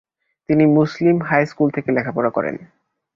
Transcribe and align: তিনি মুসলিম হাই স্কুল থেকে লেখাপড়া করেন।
তিনি 0.49 0.63
মুসলিম 0.77 1.17
হাই 1.21 1.43
স্কুল 1.45 1.69
থেকে 1.71 1.89
লেখাপড়া 1.91 2.29
করেন। 2.29 2.55